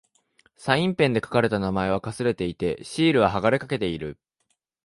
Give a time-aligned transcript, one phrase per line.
[0.57, 4.17] サインペンで書かれた名前は掠れていて、シールは剥がれかけている。